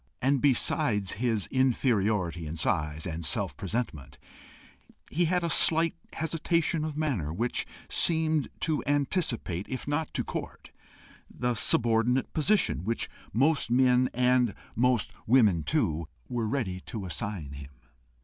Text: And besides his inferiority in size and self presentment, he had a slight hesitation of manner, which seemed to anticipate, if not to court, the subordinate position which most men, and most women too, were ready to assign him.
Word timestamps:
And 0.19 0.41
besides 0.41 1.11
his 1.11 1.45
inferiority 1.51 2.47
in 2.47 2.55
size 2.57 3.05
and 3.05 3.23
self 3.23 3.55
presentment, 3.55 4.17
he 5.11 5.25
had 5.25 5.43
a 5.43 5.49
slight 5.51 5.93
hesitation 6.13 6.83
of 6.83 6.97
manner, 6.97 7.31
which 7.31 7.67
seemed 7.87 8.47
to 8.61 8.83
anticipate, 8.87 9.67
if 9.69 9.87
not 9.87 10.11
to 10.15 10.23
court, 10.23 10.71
the 11.29 11.53
subordinate 11.53 12.33
position 12.33 12.83
which 12.83 13.11
most 13.31 13.69
men, 13.69 14.09
and 14.11 14.55
most 14.75 15.11
women 15.27 15.61
too, 15.61 16.07
were 16.27 16.47
ready 16.47 16.79
to 16.87 17.05
assign 17.05 17.51
him. 17.51 17.69